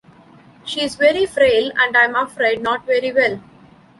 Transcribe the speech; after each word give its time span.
She 0.65 0.81
is 0.81 0.95
very 0.95 1.27
frail 1.27 1.71
and 1.77 1.95
I'm 1.95 2.15
afraid 2.15 2.63
not 2.63 2.87
very 2.87 3.11
well. 3.11 3.39